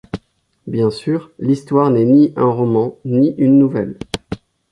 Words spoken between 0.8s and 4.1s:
sûr, l’histoire n’est ni un roman ni une nouvelle.